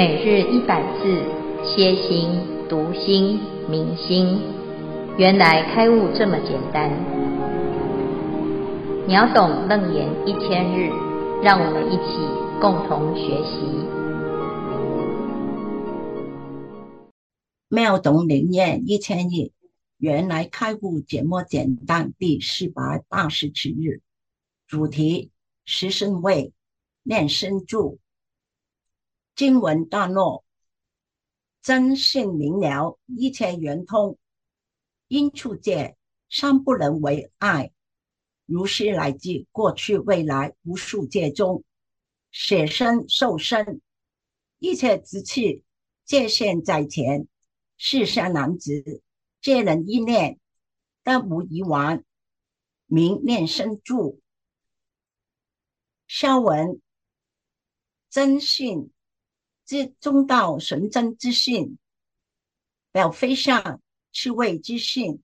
[0.00, 1.04] 每日一百字，
[1.62, 2.30] 歇心、
[2.70, 4.40] 读心、明心，
[5.18, 6.90] 原来开悟这么简单。
[9.06, 10.88] 秒懂楞严一千日，
[11.42, 12.16] 让我们一起
[12.62, 13.60] 共同学习。
[17.68, 19.52] 秒懂楞严一千日，
[19.98, 22.14] 原来开悟这么简单。
[22.18, 24.00] 第四百八十七日，
[24.66, 25.28] 主题：
[25.66, 26.54] 十胜位，
[27.02, 27.98] 念身住。
[29.40, 30.44] 经文段落：
[31.62, 34.18] 真性明了，一切圆通，
[35.08, 35.96] 因处界
[36.28, 37.72] 三不能为爱。
[38.44, 41.64] 如是乃至过去未来无数界中，
[42.30, 43.80] 舍身受身，
[44.58, 45.64] 一切之气
[46.04, 47.26] 界限在前。
[47.78, 49.02] 世间男子
[49.40, 50.38] 皆能一念，
[51.02, 52.04] 得无遗忘，
[52.84, 54.20] 名念生住。
[56.06, 56.82] 消文
[58.10, 58.92] 真性。
[59.70, 61.78] 之中道纯真之性，
[62.90, 65.22] 表非相趣味之性，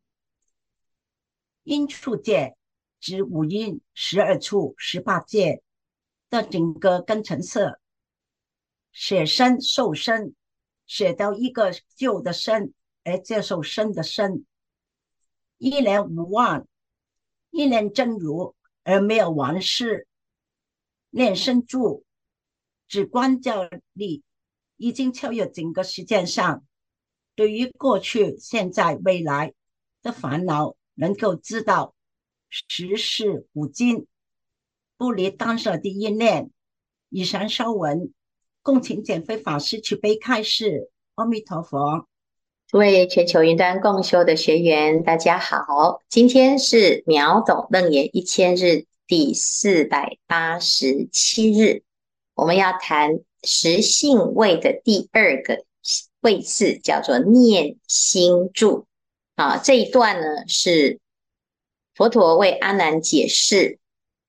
[1.64, 2.56] 因处界
[3.00, 5.64] 指五阴十二处十八界
[6.30, 7.80] 的整个根尘色，
[8.92, 10.36] 舍身受身，
[10.86, 12.72] 舍掉一个旧的身
[13.02, 14.46] 而接受新的身，
[15.58, 16.68] 一念无妄，
[17.50, 20.06] 一念真如而没有完事，
[21.10, 22.04] 念身住，
[22.86, 24.22] 指观照力。
[24.76, 26.64] 已经超越整个时间上，
[27.34, 29.54] 对于过去、现在、未来
[30.02, 31.94] 的烦恼，能够知道
[32.50, 34.06] 时事古今，
[34.96, 36.50] 不离当下的一念。
[37.08, 38.12] 以上消文，
[38.62, 40.90] 恭请见辉法师慈悲开示。
[41.14, 42.06] 阿弥陀佛。
[42.70, 51.84] 各位全球云端共修的学员，大家好，今天是秒懂楞严一千日第四百八十七日，
[52.34, 53.20] 我们要谈。
[53.46, 55.64] 十性位的第二个
[56.20, 58.86] 位次叫做念心住
[59.36, 60.98] 啊，这一段呢是
[61.94, 63.78] 佛陀为阿难解释，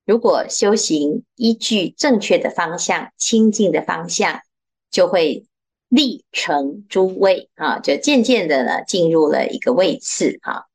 [0.06, 4.42] 如果修行依据正确的方向、清净的方向，
[4.92, 5.46] 就会
[5.90, 10.66] 立成诸位啊，就渐渐的呢进入了一个位次啊。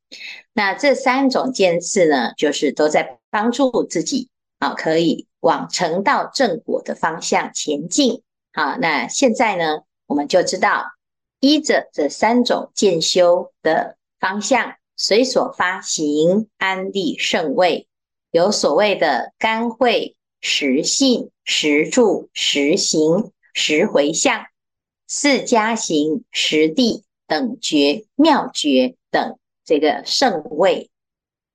[0.52, 4.28] 那这三种渐次呢，就是都在帮助自己
[4.58, 8.22] 啊，可以往成道正果的方向前进。
[8.52, 10.92] 好，那现在呢，我们就知道
[11.40, 17.88] 依着这三种渐修的方向，随所发行安立圣位，
[18.30, 24.44] 有所谓的干慧、实信、实住、实行、实回向、
[25.08, 30.90] 四加行、实地等觉、妙觉等这个圣位。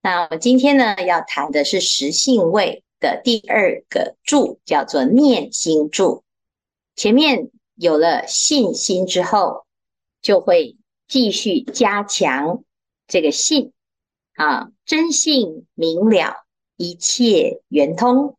[0.01, 6.23] 那我今天呢，要谈的是实性位的第二个住，叫做念心住。
[6.97, 9.67] 前面有了信心之后，
[10.19, 10.77] 就会
[11.07, 12.63] 继续加强
[13.07, 13.71] 这个信
[14.33, 16.43] 啊，真性明了，
[16.75, 18.35] 一切圆通，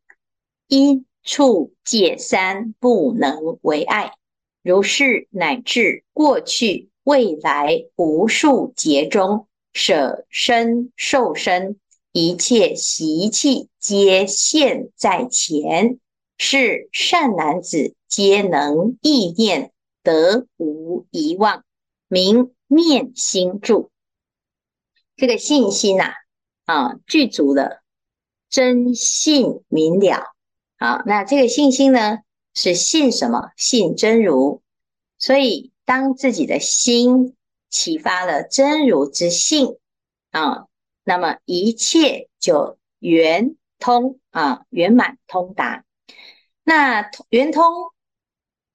[0.67, 4.15] 因处界三不能为碍，
[4.65, 11.79] 如是乃至过去未来无数劫中，舍身受身，
[12.11, 16.01] 一切习气皆现在前。
[16.39, 19.73] 是善男子，皆能意念，
[20.03, 21.65] 得无遗忘，
[22.07, 23.91] 名念心住。
[25.17, 26.15] 这个信心呐、
[26.65, 27.83] 啊，具足了，
[28.49, 30.33] 真性明了。
[30.79, 32.21] 好，那这个信心呢，
[32.55, 33.51] 是信什么？
[33.57, 34.63] 信真如。
[35.19, 37.35] 所以，当自己的心
[37.69, 39.77] 启发了真如之性
[40.31, 40.69] 啊，
[41.03, 45.85] 那么一切就圆通啊，圆满通达。
[46.69, 47.65] 那圆通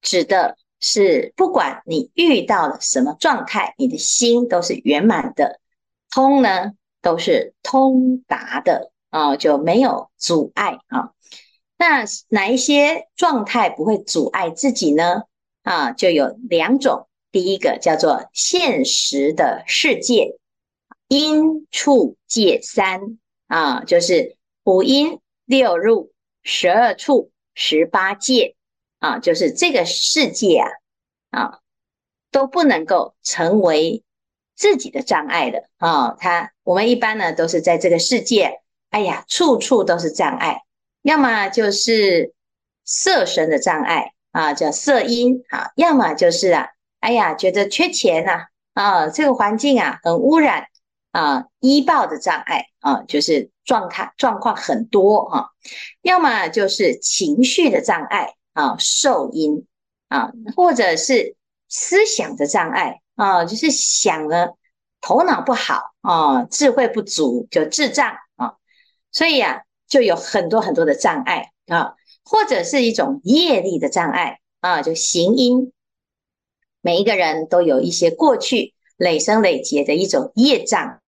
[0.02, 5.60] 指的是，不管你遇到了什么状态，你的心都是圆满的。
[6.10, 6.72] 通呢，
[7.04, 11.12] 都是通达的啊，就没有阻碍啊。
[11.78, 15.26] 那哪一些状态不会阻碍自己呢？
[15.62, 17.08] 啊，就有两种。
[17.32, 20.40] 第一个叫做现实的世界，
[21.08, 27.30] 因处界三啊，就是五阴六入十二处。
[27.54, 28.56] 十八界
[29.00, 30.70] 啊，就是这个世界啊，
[31.30, 31.60] 啊
[32.32, 34.04] 都不能够成为
[34.56, 36.16] 自己的障碍的啊。
[36.20, 40.62] 他我们一般呢都是在这个世界，哎呀，处处都是障碍，
[41.04, 42.34] 要么就是
[42.84, 46.70] 色身的障碍啊，叫色阴啊；要么就是啊，
[47.00, 50.68] 哎呀，觉得缺钱呐啊，这个环境啊很污染
[51.12, 53.53] 啊，依报的障碍啊，就是。
[53.66, 55.48] 状态状况很多啊，
[56.02, 59.66] 要么就是情绪的障碍啊，受阴
[60.10, 61.36] 啊，或者是
[61.70, 64.58] 思想的障碍啊，就是想了
[65.02, 68.56] 头脑不好啊，智慧不足就智障啊，
[69.12, 75.72] 所以呀、啊，就有很多很多的障碍啊，或者是一种业力的障碍啊，就行因，
[76.82, 81.02] 每一个人都有一些过去累生累劫的一种业障，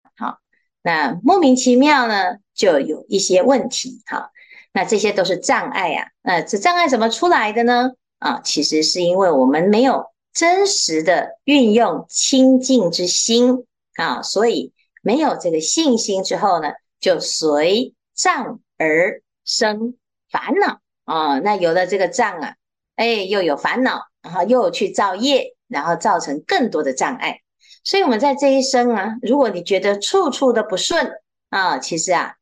[0.83, 4.29] 那莫名其妙呢，就有一些问题，哈，
[4.73, 7.91] 那这些都是障碍啊，那这障碍怎么出来的呢？
[8.19, 13.65] 啊，其实是因为我们没有真实的运用清净之心
[13.95, 19.95] 啊，所以没有这个信心之后呢，就随障而生
[20.29, 21.39] 烦恼啊。
[21.39, 22.55] 那有了这个障啊，
[22.97, 27.39] 哎，又有烦恼，然后又去造业，然后造成更多的障碍。
[27.83, 31.11] 所以，我们在这一生啊，如果你觉得处处的不顺
[31.49, 32.35] 啊，其实啊，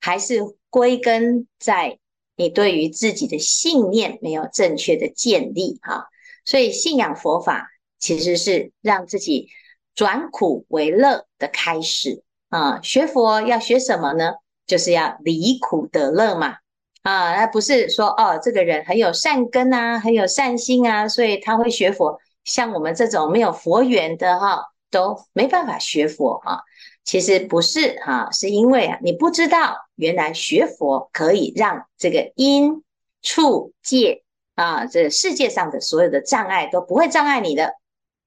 [0.00, 0.40] 还是
[0.70, 1.98] 归根在。
[2.34, 6.06] 你对于自己的信念没有正确的建立，哈，
[6.46, 7.68] 所以信仰佛法
[7.98, 9.48] 其实是让自己
[9.94, 12.80] 转苦为乐的开始啊。
[12.82, 14.32] 学佛要学什么呢？
[14.66, 16.56] 就是要离苦得乐嘛，
[17.02, 22.18] 啊，那不是说哦，这个人很有善根啊，很有善心啊，所以他会学佛。
[22.44, 26.60] 像我们这种没有佛缘的哈，都没办法学佛啊。
[27.02, 32.84] 其实不是哈，是因为啊，你不知道原来学佛可以让这个因
[33.22, 34.22] 处界
[34.54, 37.74] 啊，这世界上的所有的障碍都不会障碍你的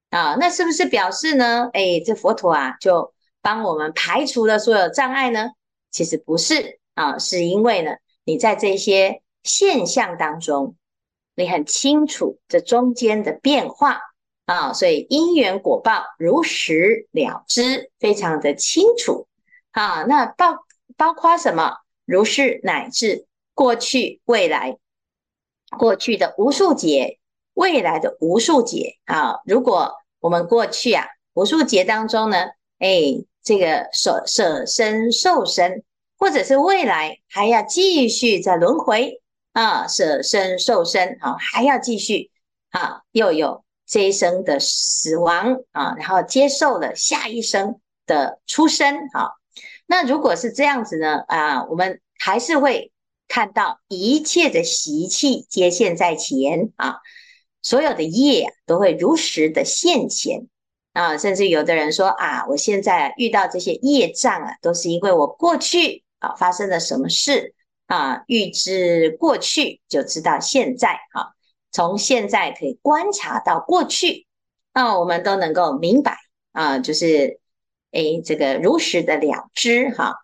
[0.09, 0.35] 啊。
[0.37, 1.69] 那是不是表示呢？
[1.71, 5.51] 哎，这佛陀啊，就帮我们排除了所有障碍呢？
[5.91, 7.91] 其实不是啊，是因为呢，
[8.25, 10.75] 你在这些现象当中，
[11.35, 14.01] 你很清楚这中间的变化。
[14.45, 19.27] 啊，所以因缘果报如实了知，非常的清楚。
[19.71, 20.65] 啊，那包
[20.95, 21.77] 包括什么？
[22.05, 23.25] 如是乃至
[23.55, 24.77] 过去、未来，
[25.77, 27.17] 过去的无数劫，
[27.55, 28.97] 未来的无数劫。
[29.05, 32.37] 啊，如果我们过去啊无数劫当中呢，
[32.77, 35.83] 哎，这个舍舍身受身，
[36.19, 39.21] 或者是未来还要继续在轮回
[39.53, 42.29] 啊，舍身受身，啊，还要继续
[42.69, 43.64] 啊，又有。
[43.87, 49.31] 这一生的死亡啊，然后接受了下一生的出生啊。
[49.85, 52.91] 那如果是这样子呢啊，我们还是会
[53.27, 56.97] 看到一切的习气皆现在前啊，
[57.61, 60.47] 所有的业都会如实的现前
[60.93, 61.17] 啊。
[61.17, 67.53] 甚至有的人说啊，我现在遇到这些业障啊，都是因为我过去啊发生了什么事
[67.85, 71.34] 啊，预知过去就知道现在啊。
[71.75, 74.27] 从现在可以观察到过去，
[74.73, 76.15] 那我们都能够明白
[76.53, 77.41] 啊，就是
[77.91, 80.15] 诶，这个如实的了知哈。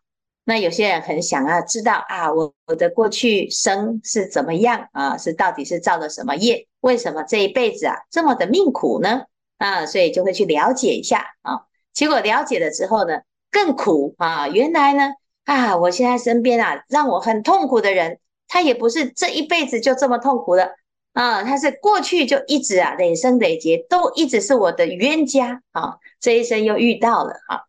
[0.45, 5.17] 那有些人很想要知道啊，我我的过去生是怎么样啊？
[5.17, 6.69] 是到底是造了什么业？
[6.79, 9.23] 为什么这一辈子啊这么的命苦呢？
[9.57, 11.63] 啊，所以就会去了解一下啊。
[11.91, 14.47] 结果了解了之后呢，更苦啊！
[14.47, 15.11] 原来呢
[15.43, 20.75] 啊，我现在身边啊让我很痛苦的人，他也不是这一辈子就这么痛苦的。
[21.13, 27.63] 啊，他是过去就一直啊，累生累劫都一直是我的冤家啊，这一生又遇到了啊。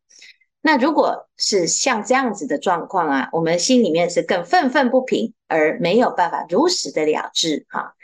[0.61, 7.94] 那如果是像这样子的状况啊，我们心里面是更愤愤不平，而没有办法如实的了知啊。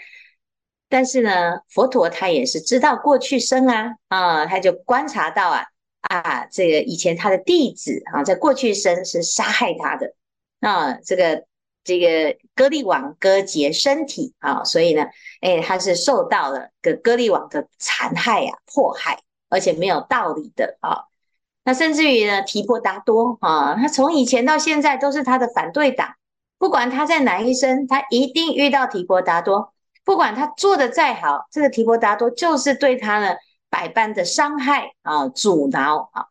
[0.88, 5.66] 但是呢，佛陀他也是知道过去生啊，啊，他就观察到啊，
[6.00, 10.14] 啊，这个以前他的弟子啊，在过去生是杀害他的
[10.61, 11.45] 啊，这个。
[11.88, 15.07] 这个歌利王割截身体啊，所以呢，
[15.40, 21.04] 哎，他是受到了个歌利王的残害啊、迫害，而且没有道理的啊。
[21.64, 26.14] 那甚至于呢，提婆达多啊，他从以前到现在都是他的反对党，
[26.59, 29.73] 不管他在哪一生，他一定遇到提婆达多，
[30.04, 33.35] 不管他做得再好，这个提婆达多就是对他呢
[33.71, 36.26] 百般的伤害啊、阻挠啊。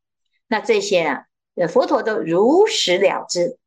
[0.48, 1.26] 那这些啊，
[1.68, 3.58] 佛陀都如实了知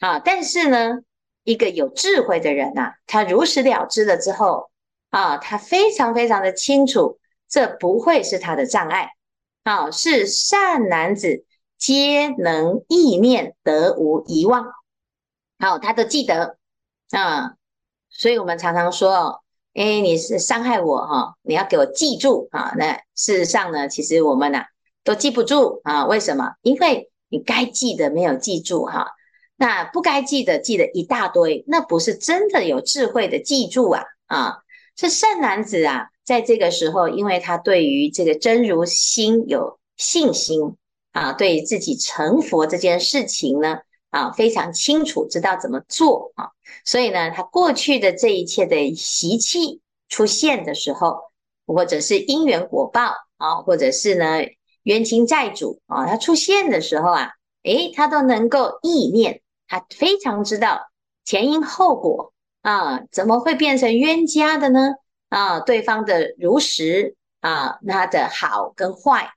[0.00, 1.00] 啊，但是呢。
[1.46, 4.68] 一个有智慧的人呐、啊，他如实了知了之后
[5.10, 9.10] 啊，他非常非常的清楚，这不会是他的障碍
[9.62, 11.44] 啊，是善男子
[11.78, 14.66] 皆能意念得无遗忘，
[15.60, 16.58] 好，他都记得
[17.12, 17.54] 啊，
[18.10, 22.74] 所以我们常常说，哎，你是伤害我哈，你要给我记住啊。
[22.76, 24.64] 那事实上呢，其实我们呐
[25.04, 26.54] 都记不住啊，为什么？
[26.62, 29.12] 因为你该记得没有记住哈。
[29.56, 34.58] 那不该记得记得一大堆，那不是真的有智慧的记住啊啊！
[34.96, 40.76] 是善男子啊，在这个时候，因为他对于这个真如心有信心
[41.12, 43.78] 啊，对自己成佛这件事情呢
[44.10, 46.50] 啊非常清楚，知道怎么做啊，
[46.84, 51.18] 所以呢，他过去的这一切的习气出现的时候
[51.66, 54.40] 或者是因缘果报啊，或者是呢
[54.82, 57.30] 冤亲债主啊，他出现的时候啊，
[57.64, 60.88] 诶，他都能够意念，他非常知道
[61.24, 62.32] 前因后果
[62.62, 64.94] 啊，怎么会变成冤家的呢？
[65.28, 69.30] 啊，对方的如实啊，他的好跟坏，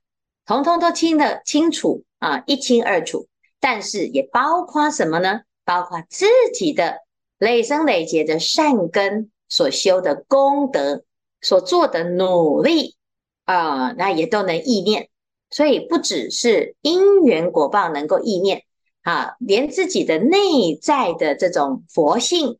[0.46, 3.28] 统统都听得清楚啊，一清二楚。
[3.58, 5.40] 但是也包括什么呢？
[5.64, 7.00] 包括自己的
[7.38, 11.04] 累生累劫的善根所修的功德，
[11.40, 12.96] 所做的努力
[13.44, 15.08] 啊、那也都能意念。
[15.50, 18.64] 所以不只是因缘果报能够意念
[19.02, 22.58] 啊，连自己的内在的这种佛性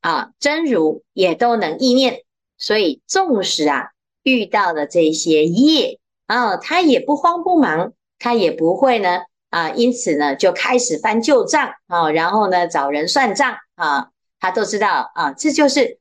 [0.00, 2.22] 啊，真如也都能意念。
[2.56, 3.90] 所以纵使啊
[4.22, 9.20] 遇到了这些业啊，他也不慌不忙，他也不会呢。
[9.50, 15.98] 啊，因此呢，就开始翻旧账啊，然后呢，找人算账啊，他都知道啊，这就是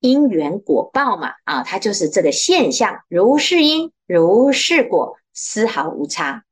[0.00, 6.42] 因缘果报嘛，啊，它就是这个现象，如是因，如是果，丝毫无差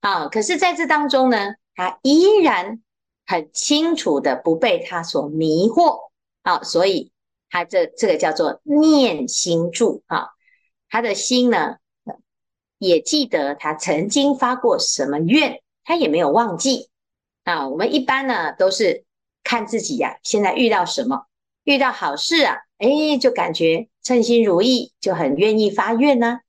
[0.00, 0.28] 啊。
[0.28, 2.82] 可是在这当中呢，他依然
[3.24, 6.08] 很清楚的不被他所迷惑
[6.42, 7.12] 啊，所以
[7.50, 10.30] 他这这个叫做念心住啊，
[10.90, 11.76] 他的心呢，
[12.78, 15.62] 也记得他曾经发过什么愿。
[15.84, 16.90] 他也没有忘记
[17.44, 17.68] 啊。
[17.68, 19.04] 我们一般呢都是
[19.44, 21.26] 看自己呀、现在遇到什么，
[21.62, 26.40] 遇到好事啊，哎，就感觉称心如意，就很愿意发愿呢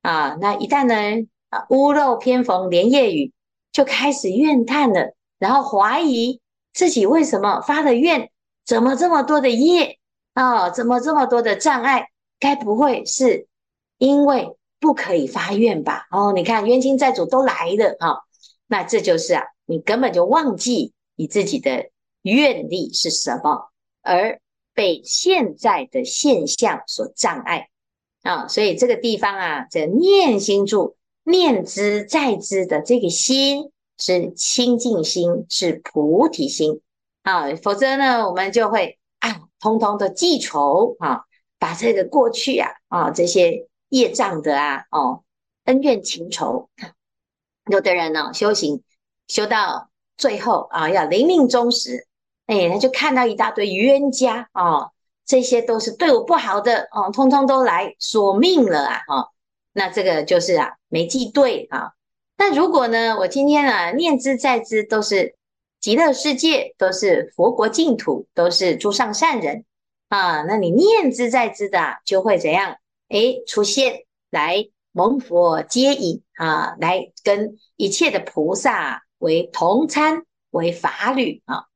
[0.00, 0.38] 啊，啊。
[0.40, 3.32] 那一旦呢啊屋漏偏逢连夜雨，
[3.78, 6.40] 就开始怨叹了，然后怀疑
[6.72, 8.28] 自己为什么发的愿，
[8.66, 10.00] 怎么这么多的业
[10.34, 12.08] 啊，怎么这么多的障碍？
[12.40, 13.46] 该不会是
[13.98, 16.08] 因为不可以发愿吧？
[16.10, 18.18] 哦，你看冤亲债主都来了啊。
[18.66, 21.88] 那这就是啊，你根本就忘记你自己的
[22.22, 23.70] 愿力是什么，
[24.02, 24.40] 而
[24.74, 27.68] 被现在的现象所障碍
[28.24, 28.48] 啊。
[28.48, 30.96] 所以这个地方啊，这念心住，
[31.28, 36.80] 念之在之的这个心是清净心，是菩提心
[37.22, 37.54] 啊。
[37.62, 41.24] 否则呢，我们就会啊，通通的记仇啊，
[41.58, 45.22] 把这个过去啊啊这些业障的啊哦
[45.64, 46.70] 恩怨情仇。
[47.70, 48.82] 有的人呢，修行
[49.26, 52.06] 修到最后啊，要临命终时，
[52.46, 54.92] 哎，他就看到一大堆冤家啊，
[55.26, 59.28] 这些都是对我不好的哦，通通都来索命了啊，哈，
[59.78, 61.92] 那这个就是啊，没记对啊。
[62.36, 65.36] 那如果呢，我今天啊，念兹在兹都是
[65.80, 69.64] 极乐世界，都是佛国净土，都是诸上善人
[70.08, 72.76] 啊，那你念兹在兹的就会怎样？
[73.08, 74.68] 哎，出现来。
[74.92, 81.66] 蒙佛接引啊，来跟一切的菩萨为同参为法侣啊，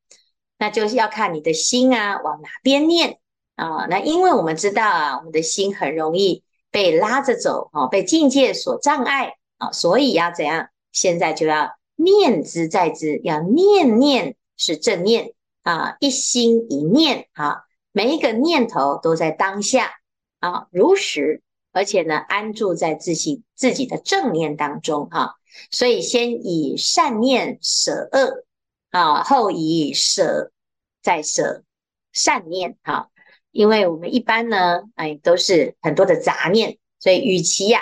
[0.59, 3.19] 那就是要看你的心啊往哪边念
[3.55, 3.87] 啊。
[3.89, 6.43] 那因为我们知道啊，我们的心很容易
[6.73, 10.71] 被拉着走啊，被境界所障碍啊，所以要怎样？
[10.91, 17.63] 现在就要念之在之，要念念是正念啊，一心一念啊，
[17.93, 19.93] 每一个念头都在当下
[20.41, 21.43] 啊，如实。
[21.75, 25.37] 而且呢，安住在自己自己的正念当中哈，
[25.71, 28.45] 所以先以善念舍恶
[28.91, 30.53] 啊，后以舍
[31.01, 31.65] 再舍
[32.13, 33.09] 善念哈。
[33.53, 37.81] 因为我们一般呢，哎，都是很多的杂念，所以与其呀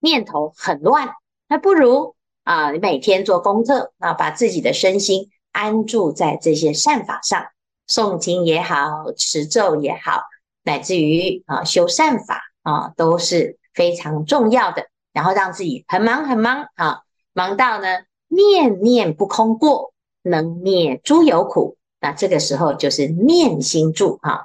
[0.00, 1.10] 念头很乱，
[1.48, 7.46] 那不如啊，你每天做功课啊，把自己的身心安住在这些善法上，
[7.86, 10.22] 诵经也好，持咒也好，
[10.64, 12.40] 乃至于啊修善法。
[12.62, 14.90] 啊，都是非常重要的。
[15.14, 17.00] 然后让自己很忙很忙啊，
[17.32, 17.88] 忙到呢
[18.28, 21.78] 念念不空过，能灭诸有苦。
[22.00, 24.42] 那这个时候就是念心住啊。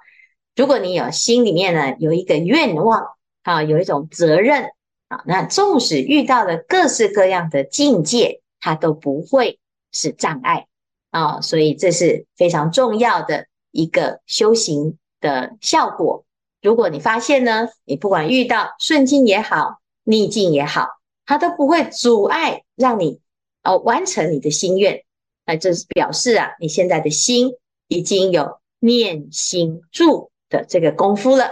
[0.56, 3.06] 如果你有心里面呢有一个愿望
[3.44, 4.72] 啊，有一种责任
[5.10, 9.60] 啊，那纵使遇到了各式各样的境界，它都不会
[9.92, 10.68] 是障碍
[11.12, 11.42] 啊。
[11.42, 16.26] 所以这是非常重要的一个修行的效果。
[16.62, 20.88] 如果你发现呢，你不管遇到顺境也好，逆境也好，
[21.26, 23.20] 它都不会阻碍让你
[23.62, 25.04] 哦完成你的心愿，
[25.46, 27.52] 那这是表示啊，你现在的心
[27.88, 31.52] 已经有念心住的这个功夫了。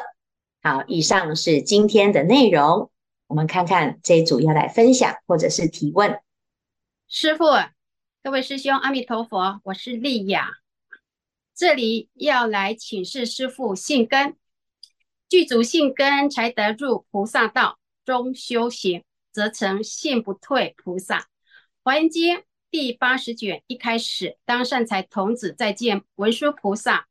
[0.61, 2.91] 好，以上是今天的内容，
[3.27, 6.21] 我们看看这一组要来分享或者是提问。
[7.07, 7.45] 师父，
[8.23, 10.49] 各位师兄，阿弥陀佛，我是丽雅，
[11.55, 14.35] 这里要来请示师父信根。
[15.29, 21.27] 具足信根，才得入菩萨道中修行，则成信不退菩萨。
[21.83, 27.07] 华严经第八十卷一开始，当善财童子再见文殊菩萨，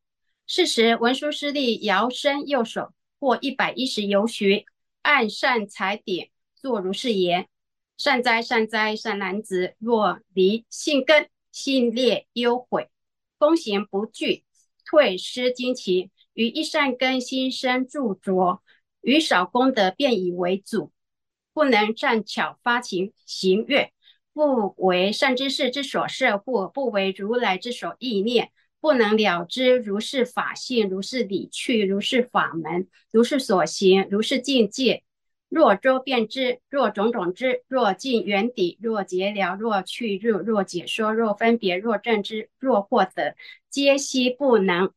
[0.46, 4.64] 是时文殊师利遥伸右手，过一百一十由旬，
[5.02, 7.48] 按善财点，作如是言：
[7.96, 12.90] 善哉善哉，善男子，若离性根，性劣忧悔，
[13.38, 14.44] 功行不具，
[14.84, 18.60] 退失精勤，于一善根心生著着，
[19.00, 20.92] 于少功德便以为主，
[21.54, 23.90] 不能善巧发情行愿，
[24.34, 28.50] 不为善知识之所摄或，不为如来之所忆念。
[28.82, 35.04] 不能了知如是法性，如是理趣，如是法门，如是所行，如是境界。
[35.48, 43.36] 若周遍知，若种种知，若尽缘底，若结了，若去入，若解说，若分别，若证知，若获得，
[43.70, 44.90] 皆悉不能。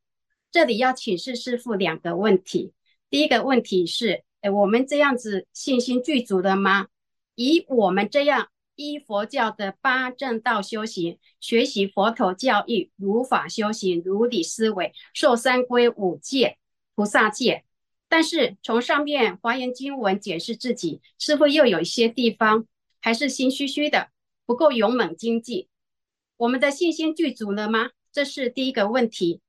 [0.49, 2.73] 这里要请示师父两个问题。
[3.11, 6.87] 第一个问题是：哎，我们这样子信心具足的吗？
[7.35, 8.47] 以我们这样。
[8.75, 16.57] 依佛教的八正道修行，学习佛陀教义，如法修行，如理思维，受三归五戒、
[16.93, 17.63] 菩萨戒。
[18.07, 22.65] 但是从上面华严经文解释自己，似乎又有一些地方
[23.01, 24.09] 还是心虚虚的，
[24.45, 25.67] 不够勇猛精进。
[26.37, 27.91] 我们的信心具足了吗？
[28.11, 29.41] 这是第一个问题。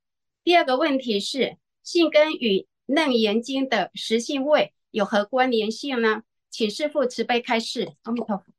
[0.43, 6.23] 第二个问题是，性根与楞严经的实性位有何关联性呢？
[6.49, 7.93] 请师父慈悲开示。
[8.03, 8.56] 阿弥陀佛。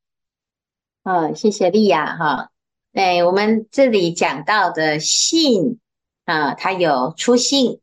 [1.09, 2.51] 哦，谢谢丽亚哈。
[2.93, 5.79] 哎，我们这里讲到的信
[6.27, 7.81] 啊，它有初信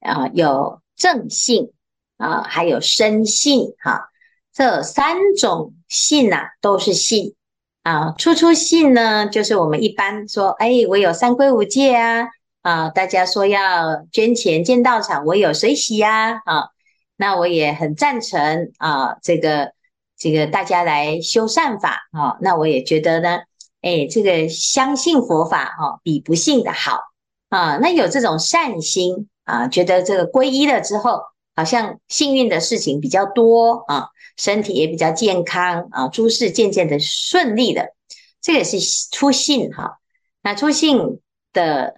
[0.00, 1.72] 啊，有正信
[2.18, 4.10] 啊，还有生信哈。
[4.52, 7.34] 这三种信呐、啊，都是信
[7.82, 8.12] 啊。
[8.18, 12.28] 初初信呢，就是我们一般说，哎，我有三皈五戒啊，
[12.60, 16.68] 啊，大家说要捐钱建道场，我有随喜呀，啊，
[17.16, 19.72] 那我也很赞成啊，这个。
[20.20, 23.38] 这个大家来修善法啊，那我也觉得呢，
[23.80, 27.00] 哎，这个相信佛法哈，比不信的好
[27.48, 27.78] 啊。
[27.78, 31.22] 那有这种善心啊，觉得这个皈依了之后，
[31.56, 37.94] 好像幸运的事情比较多啊，身体也比较健康啊，诸事渐渐的顺利的，
[38.42, 38.78] 这个是
[39.10, 40.00] 初信哈。
[40.42, 41.18] 那初信
[41.54, 41.94] 的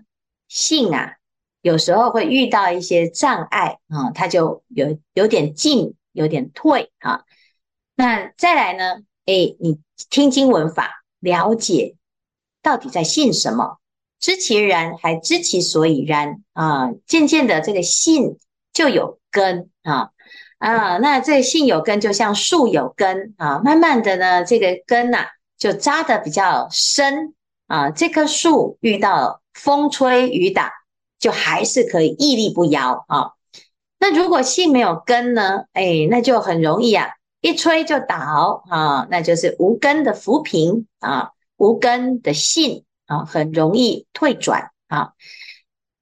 [0.47, 1.15] 信啊，
[1.61, 7.25] 有时候会遇到一些障碍啊，它就有有点进，有点退啊。
[7.95, 9.03] 那再来呢？
[9.27, 9.79] 诶，你
[10.11, 11.97] 听经闻法，了解
[12.63, 13.79] 到底在信什么？
[14.19, 16.91] 知其然，还知其所以然啊！
[17.07, 18.39] 渐渐的，这个信
[18.73, 20.11] 就有根啊
[20.59, 20.97] 啊！
[20.99, 23.61] 那这个信有根，就像树有根啊。
[23.65, 25.27] 慢慢的呢，这个根呐、
[25.59, 27.35] 就扎得比较深
[27.67, 27.91] 啊。
[27.91, 30.73] 这棵树遇到风吹雨打，
[31.19, 33.33] 就还是可以屹立不摇啊。
[33.99, 35.65] 那如果信没有根呢？
[35.73, 37.11] 诶，那就很容易啊。
[37.43, 45.13] 一吹就倒啊，那就是无根的浮萍啊，无根的信啊，很容易退转啊。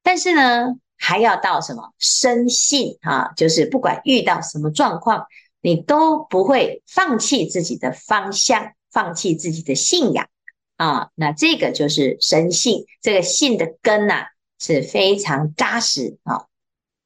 [0.02, 3.32] 但是呢，还要到什么生信啊？
[3.36, 5.26] 就是不管遇到什么状况，
[5.62, 10.28] 你都不会放弃自己的方向，放弃自己的信仰
[10.76, 11.08] 啊。
[11.14, 14.26] 那这个就是生信，这个信的根呐、啊、
[14.58, 16.44] 是非常扎实啊。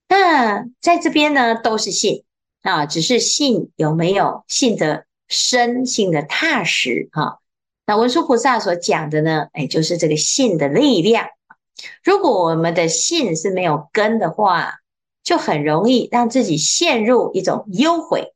[0.08, 2.24] 那在这边呢，都是信。
[2.64, 7.40] 啊，只是信有没有信得深，信的踏实哈。
[7.87, 11.29] 那文殊菩萨所讲的呢，哎，就是这个信的力量。
[12.03, 14.77] 如果我们的信是没有根的话，
[15.22, 18.33] 就很容易让自己陷入一种忧悔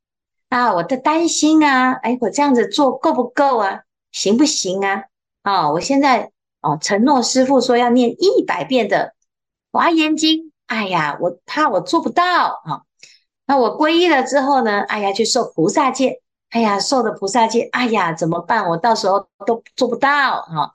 [0.51, 3.85] 啊，我的担心啊，哎，我这样子做够不够啊？
[4.13, 5.05] 行不行啊？
[5.43, 9.15] 啊，我现在哦承诺师父说要念一百遍的
[9.73, 12.83] 华严经，哎呀，我怕我做不到啊。
[13.49, 14.83] 那我皈依了之后呢？
[14.83, 18.69] 哎呀，去受菩萨戒，哎呀，受的菩萨戒，哎呀，怎么办？
[18.69, 20.73] 我到时候都做不到哈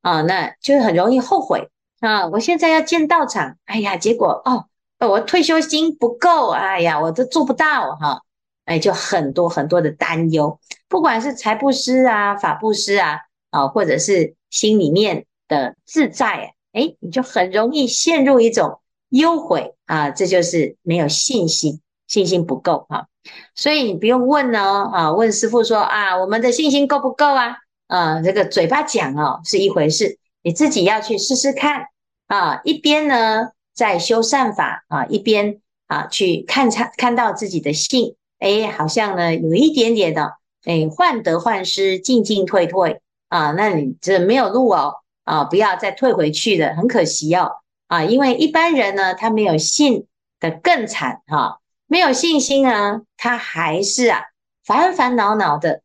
[0.00, 1.68] 啊，那就很容易后悔
[2.00, 2.26] 啊！
[2.28, 4.64] 我现在要建道场，哎呀，结果哦，
[5.06, 8.22] 我退休金不够，哎呀，我都做不到哈，
[8.64, 13.18] 哎，就很多很多的担忧，不管是财布施啊、法布施啊，
[13.50, 21.82] 啊，或者是心里面的自在，哎，你就很容易陷入一种忧悔啊，这就是没有信心。
[22.06, 23.08] 信心不够哈，
[23.54, 27.56] 所以你不用问哦啊，问师傅说啊，我们的信心够不够啊？
[27.88, 31.86] 啊，这个嘴巴讲哦是一回事，你自己要去试试看
[32.26, 32.60] 啊。
[32.64, 47.50] 一边呢在修善法啊，一边啊去看看看到自己的信，哎，好像呢有一点点的哎患得患失，进进退退啊，那你这没有路哦啊，不要再退回去的，很可惜哦
[47.88, 50.06] 啊，因为一般人呢他没有信
[50.38, 51.58] 的更惨哈。
[51.86, 54.22] 没有信心啊，他还是啊
[54.64, 55.82] 烦烦恼恼的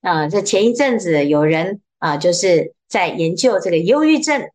[0.00, 0.28] 啊。
[0.28, 4.50] 这前一阵子有人啊，就是在研究这个忧郁症。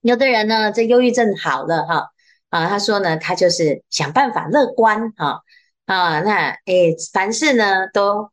[0.00, 2.10] 有的人呢，这忧郁症好了哈
[2.50, 5.42] 啊，他说呢，他就是想办法乐观哈
[5.86, 8.30] 啊，那哎，凡事呢都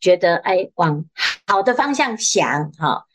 [0.00, 1.04] 觉得哎往
[1.46, 3.06] 好的方向想哈，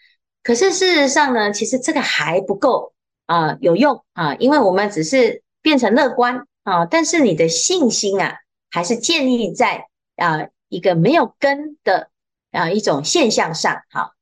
[0.43, 2.93] 可是事实上呢，其实这个还不够
[3.27, 8.37] 啊有用啊，因为我们只是变成乐观啊，但是你的信心啊，
[8.69, 12.09] 还是建立在啊一个没有根的
[12.51, 13.81] 啊一种现象上。
[13.89, 14.13] 好，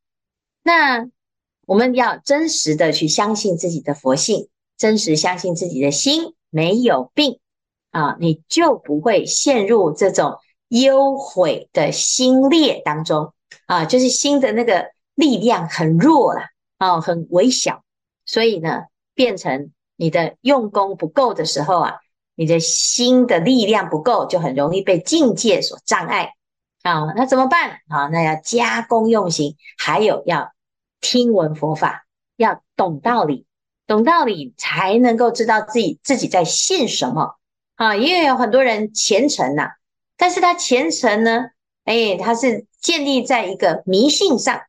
[0.63, 1.09] 那
[1.65, 7.39] 我们要真实的去相信自己的佛性，真实相信自己的心没有病。
[7.91, 10.37] 啊，你就不会陷入这种
[10.69, 13.33] 忧悔的心裂当中
[13.65, 16.43] 啊，就是心的那个力量很弱了
[16.77, 17.83] 啊，很微小，
[18.25, 21.95] 所以呢，变成你的用功不够的时候啊，
[22.35, 26.33] 你的心的力量不够，就很容易被境界所障碍
[26.83, 27.13] 啊。
[27.15, 28.07] 那怎么办啊？
[28.07, 30.51] 那要加功用行，还有要
[30.99, 32.05] 听闻佛法，
[32.37, 33.45] 要懂道理，
[33.87, 37.35] 懂道理才能够知道自己自己在信什么。
[37.75, 39.69] 啊，因为有很多人虔诚呐，
[40.15, 41.45] 但是他虔诚呢，
[41.83, 44.61] 哎，他是建立在一个迷信上，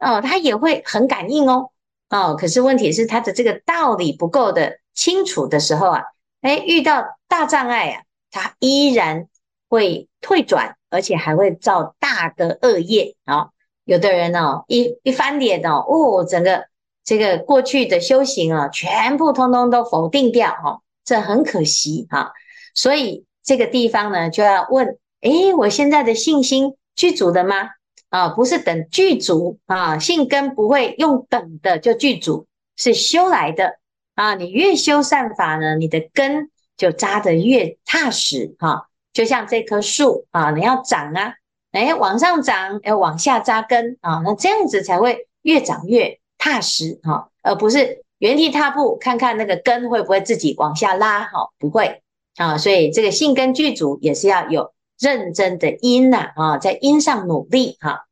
[0.00, 1.70] 哦，他也会很感应哦，
[2.10, 6.02] 哦，可是问题是他的这个道理不够的清楚的时候啊，
[6.46, 9.26] 哎，遇到大障碍啊，他依然
[9.68, 13.48] 会退转，而且还会造大的恶业啊、
[13.84, 16.66] 有的人哦，一一翻脸哦，哦，整个
[17.02, 22.30] 这个过去的修行啊，全部通通都否定掉哦，这很可惜哈。
[22.76, 27.70] 所以这个地方呢，就要问：诶，我现在的信心具足的吗？
[28.08, 33.80] 啊，不是等具足啊，信根不会用等的就具足，是修来的
[34.16, 34.34] 啊。
[34.34, 38.88] 你越修善法呢，你的根就扎得越踏实哈。
[39.12, 41.34] 就像这棵树啊，你要长啊，
[41.72, 52.02] 诶，往上长，要往下扎根啊，那这样子才会越长越踏实哈，而不是原地踏步，看看那个根会不会自己往下拉哈，不会。
[52.36, 58.06] 啊，所以这个性根具足也是要有认真的因呐，啊，在因上努力哈。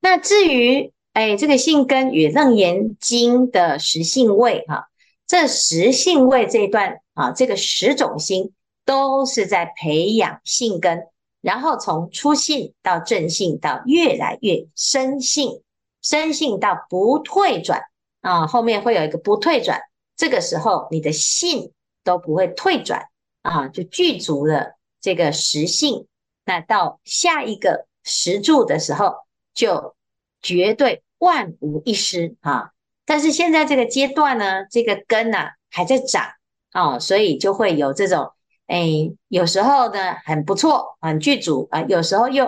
[0.00, 4.88] 那至于哎，这个性根与楞严经的实性位哈，
[5.32, 8.52] 这十性位这一段啊，这个十种心
[8.84, 11.08] 都是在培养性根，
[11.40, 15.62] 然后从初性到正性到越来越深性，
[16.02, 17.80] 深性到不退转
[18.20, 19.80] 啊，后面会有一个不退转，
[20.18, 21.72] 这个时候你的性
[22.04, 23.06] 都不会退转。
[23.40, 26.08] 啊，就具足了这个实性，
[26.44, 29.14] 那到下一个实住的时候，
[29.54, 29.96] 就
[30.42, 32.72] 绝对万无一失啊。
[33.04, 35.38] 但是现在这个阶段呢，这个根呢、
[35.70, 36.24] 还在长
[36.70, 38.32] 啊，所以就会有这种，
[38.66, 42.46] 哎，有时候呢很不错，很具足啊，有时候又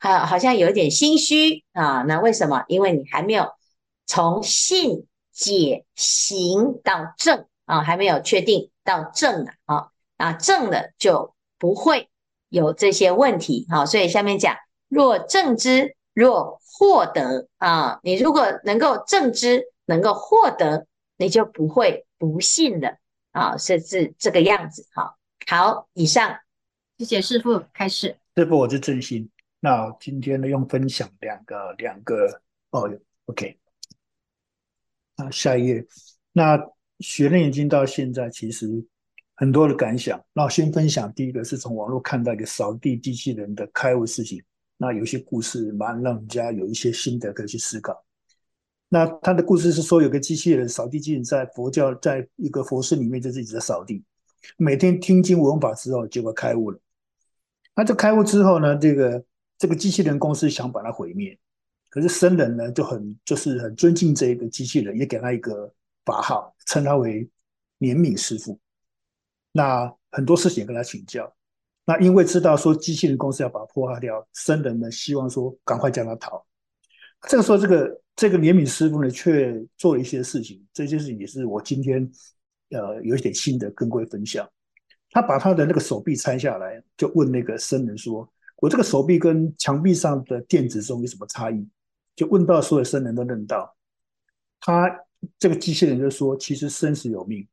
[0.00, 2.02] 好好像有点心虚啊。
[2.02, 2.64] 那为什么？
[2.68, 3.48] 因为你还没有
[4.06, 9.88] 从信解行到正啊，还没有确定到正啊。
[10.18, 12.08] 啊，正了就不会
[12.48, 14.54] 有这些问题，好，所以下面讲，
[14.88, 22.98] 若正之，若获得啊，你如果能够正之，能够获得，你就不会不信了。
[23.32, 25.16] 啊，是是这个样子，好，
[25.46, 26.38] 好，以上，
[26.98, 32.90] 谢谢师傅开始，师傅我是真心，那今天呢用分享两个两个哦
[33.26, 33.58] ，OK，
[35.16, 35.86] 那，下一页，
[36.32, 36.58] 那
[37.00, 38.86] 学了已经到现在其实。
[39.34, 44.40] 很多的感想，那我先分享第一个是从网络看到一个扫地机器人的开悟事情，
[44.76, 48.04] 那有些故事蛮让人家有一些心得可以去思考。
[48.94, 54.04] 那他的故事是说，有个机器人扫地机器人在佛教在一个佛寺里面就自己在扫地，
[54.58, 56.78] 每天听经闻法之后，结果开悟了。
[57.74, 59.24] 那这开悟之后呢，这个
[59.56, 61.38] 这个机器人公司想把它毁灭，
[61.88, 65.72] 可是僧人呢就很就是很尊敬这一个机器人，也给他一个
[66.04, 67.26] 法号，称他为
[67.78, 68.60] 怜悯师傅。
[69.52, 71.34] 那很多事情跟他请教，
[71.86, 76.44] 那因为知道说机器人公司要把它破坏掉，僧人呢希望说赶快将他逃。
[77.26, 82.08] 这个时候，这个这个怜悯师傅呢，却做了一些事情，这些事情也是我今天
[82.70, 84.48] 呃有一点心得跟各位分享。
[85.10, 91.68] 他把他的那个手臂拆下来，就问那个僧人说：“我这个手臂跟墙壁上的电子钟有什么差异？”
[92.16, 93.76] 就问到所有僧人都认到，
[94.60, 94.90] 他
[95.38, 97.46] 这个机器人就说：“其实生死有命，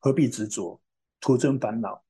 [0.00, 0.80] 何必执着？”
[1.20, 2.02] 徒增烦恼。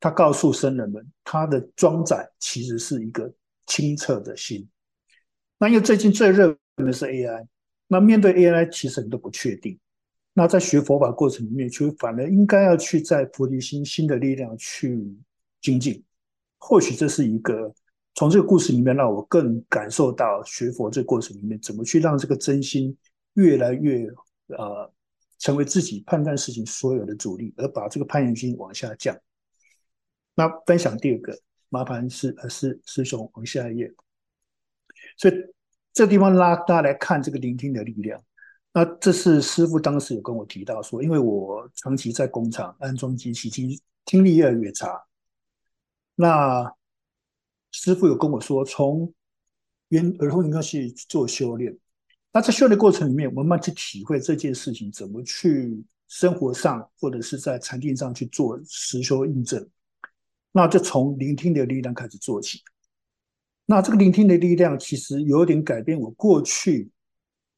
[0.00, 3.32] 他告诉僧人们，他的装载其实是一个
[3.66, 4.68] 清澈的心。
[5.56, 7.46] 那因为最近最热的是 AI，
[7.86, 9.78] 那面对 AI，其实你都不确定。
[10.32, 15.14] 那在学佛法过程里面，就反而应该要去在菩提心新的力量去
[15.60, 16.02] 精进。
[16.58, 17.72] 或许这是一个
[18.14, 22.96] 从这个故事里面让我更感受到学佛这个过程里面怎么去让这个真心
[23.34, 24.06] 越来越
[24.46, 24.92] 呃。
[25.40, 29.14] 成为自己判断事情所有的阻力，而把这个攀缘心往下降。
[30.34, 33.92] 那分享第二个，麻烦师呃师师兄往下一页。
[35.18, 35.34] 所以
[35.94, 38.20] 这地方拉大家来看这个聆听的力量。
[38.72, 45.00] 那这是师父当时有跟我提到说，因为我长期在工厂安装机器，听听力越来越差。
[46.16, 46.74] 那
[47.70, 49.14] 师父有跟我说，从
[49.90, 51.78] 原儿童应该去做修炼。
[52.32, 59.64] 那在修炼过程里面，我们慢慢去体会这件事情怎么去生活上，或者是在禅定上去做实修印证。
[60.50, 62.60] 那就从聆听的力量开始做起。
[63.66, 66.90] 那这个聆听的力量其实有点改变我过去，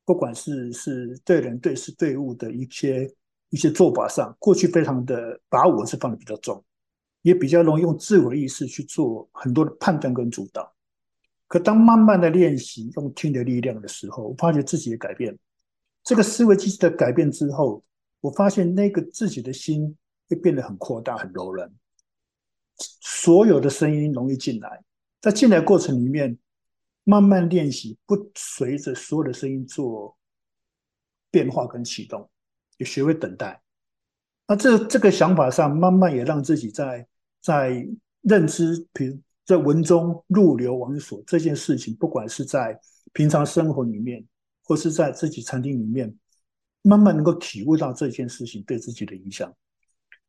[0.04, 3.12] 不管是是对人对事对物的一些
[3.50, 6.64] 一些做法上，过去非常的把我是放的比较重，
[7.22, 10.72] 也比较容易用自我意识去做很多的判断跟主导。
[11.48, 15.36] 可当慢慢的练习用听的力量的时候，我发觉自己也改变。
[16.04, 17.82] 这个思维机制的改变之后，
[18.20, 19.96] 我发现那个自己的心
[20.28, 21.68] 会变得很扩大、很柔软，
[23.00, 24.82] 所有的声音容易进来。
[25.20, 26.38] 在进来过程里面，
[27.05, 30.16] 慢慢练习，不随着所有的声音做
[31.31, 32.29] 变化跟启动，
[32.79, 33.61] 也学会等待。
[34.46, 37.07] 那这这个想法上，慢慢也让自己在
[37.40, 37.87] 在
[38.20, 42.79] 认知，比如在文中入流往所这件事情，不管是在
[43.12, 44.24] 平常生活里面，
[44.62, 46.14] 或是在自己餐厅里面，
[46.83, 49.52] 慢慢能够体悟到这件事情对自己的影响。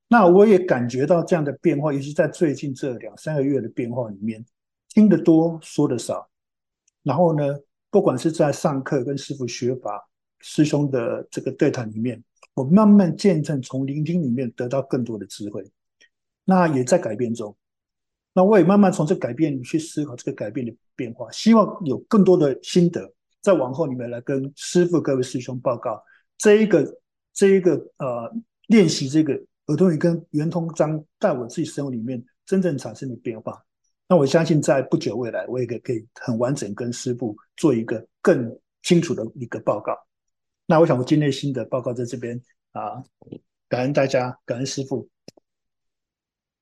[0.08, 4.44] 那我也感觉到这样的变化，尤其在最近这两三个月的变化里面。
[4.98, 6.28] 听得多，说得少。
[7.04, 7.44] 然后呢，
[7.92, 10.04] 不管是在上课跟师傅学法、
[10.40, 12.24] 师兄的这个对谈里面，
[12.56, 15.64] 我慢慢见证从聆听里面得到更多的智慧。
[16.46, 17.56] 那也在改变中。
[18.34, 23.08] 那我也慢慢从这改变去思考这个改变的变化，希望有更多的心得，
[23.40, 26.02] 在往后里面来跟师傅各位师兄报告
[26.40, 27.00] 这一个
[27.36, 33.64] 这一个呃练习这个耳朵语跟圆通章在我自己生活里面真正产生的变化。
[34.10, 39.94] 那我相信，在不久未来，我也可以可以很完整跟师傅做一个更清楚的一个报告。
[40.66, 42.42] 那我想，我今天新的报告在这边
[42.72, 43.04] 啊，
[43.68, 45.10] 感恩大家，感恩师傅。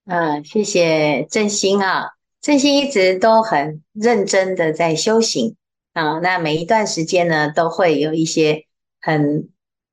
[0.05, 2.09] 嗯，谢谢正兴啊，
[2.41, 5.55] 正兴一直都很认真的在修行
[5.93, 6.17] 啊。
[6.17, 8.65] 那每一段时间呢，都会有一些
[8.99, 9.49] 很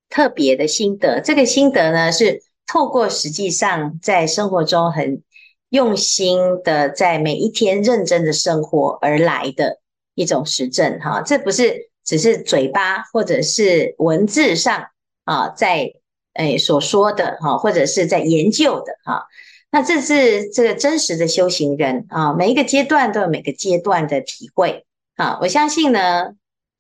[0.09, 1.21] 特别的心得。
[1.21, 5.23] 这个心得呢，是透过实际上在生活中很。
[5.73, 9.79] 用心的在每一天认真的生活而来的
[10.15, 14.89] 一种实证哈，这不是只是嘴巴或者是文字上
[15.25, 15.91] 啊在
[16.35, 19.25] 诶所说的哈，或者是在研究的哈，
[19.71, 24.85] 那这是这个真实的修行人啊，每一个阶段都有每个阶段的体会
[25.17, 26.35] 啊，我相信呢，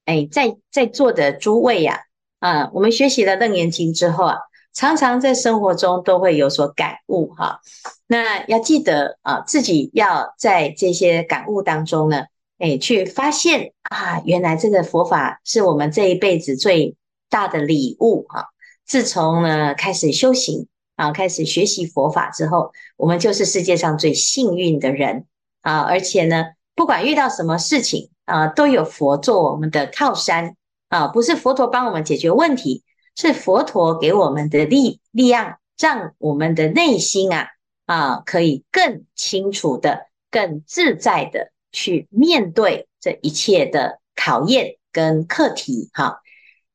[0.05, 2.00] 诶在在座的诸位呀
[2.40, 4.37] 啊，我们学习了《楞严经》之后啊。
[4.75, 7.61] 常常在生活中都会有所感悟哈，
[8.07, 12.25] 那要记得啊，自己要在这些感悟当中呢，
[12.59, 16.97] 诶，去发现啊，原来这个佛法是我们这一辈子最
[17.29, 18.47] 大的礼物哈。
[18.87, 25.27] 自从呢开始修行啊，开始学习佛法之后，我们就是世界上最幸运的人
[25.61, 30.57] 啊，而且呢，不管遇到什么事情啊，都有佛做我们的靠山
[30.89, 32.83] 啊，不是佛陀帮我们解决问题。
[33.14, 37.48] 是佛陀给我们的力力量，让我们的内心啊
[37.87, 45.90] 啊可以更清楚的、更自在的去面对这一切的考验跟课题。
[45.92, 46.20] 哈，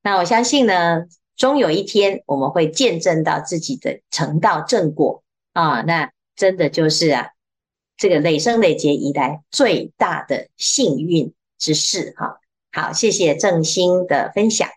[0.02, 5.24] 那我相信呢，终有一天我们会见证到自己的成道正果
[5.54, 7.30] 啊，那真的就是啊，
[7.98, 12.14] 这个累生累劫以来最大的幸运之事。
[12.16, 12.40] 哈，
[12.72, 14.70] 好，谢谢正心的分享。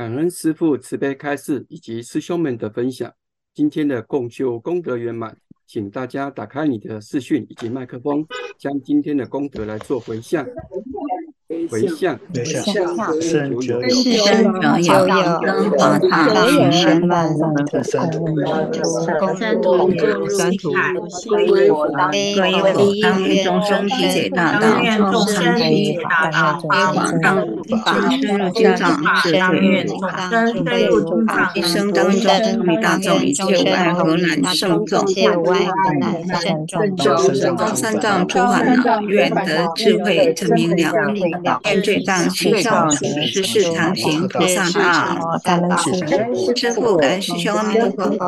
[0.00, 3.12] 感恩师父慈悲开示以及师兄们的分享，
[3.52, 5.36] 今天的共修功德圆满，
[5.66, 8.26] 请大家打开你的视讯以及麦克风，
[8.58, 10.42] 将今天的功德来做回向。
[11.68, 12.64] 回向，回向，
[13.20, 17.44] 生久有，世生久有，灯华大群生万众
[17.82, 21.88] 生，三途诸路海，归我
[23.02, 24.62] 当愿众生体解大道，
[25.10, 25.60] 众生体
[25.92, 27.34] 解大道，归广大
[27.84, 29.60] 法深入经藏智慧无
[30.64, 30.84] 边，
[31.54, 32.20] 一生当中
[32.66, 35.04] 与大众一切无碍和难圣众，
[36.96, 37.16] 众
[37.74, 40.92] 三藏诸烦恼，愿得智慧真明了。
[41.64, 44.80] 愿罪障悉消除，世世常行菩萨道。
[45.42, 48.18] 感恩师父，感恩师兄，阿弥陀佛。